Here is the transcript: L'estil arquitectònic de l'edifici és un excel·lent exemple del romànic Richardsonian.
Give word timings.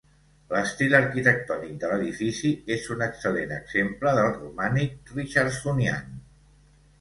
L'estil 0.51 0.93
arquitectònic 0.99 1.75
de 1.83 1.91
l'edifici 1.91 2.51
és 2.77 2.87
un 2.95 3.03
excel·lent 3.09 3.53
exemple 3.59 4.15
del 4.21 4.31
romànic 4.39 5.13
Richardsonian. 5.21 6.11